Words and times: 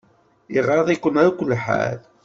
Iɣaḍ-ikun 0.57 1.19
akk 1.25 1.39
lḥal. 1.51 1.99